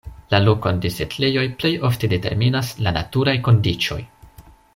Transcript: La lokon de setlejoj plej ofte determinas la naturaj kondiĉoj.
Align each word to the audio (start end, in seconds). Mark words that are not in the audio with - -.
La 0.33 0.37
lokon 0.43 0.79
de 0.85 0.89
setlejoj 0.95 1.43
plej 1.63 1.71
ofte 1.91 2.09
determinas 2.15 2.73
la 2.87 2.95
naturaj 2.97 3.37
kondiĉoj. 3.51 4.01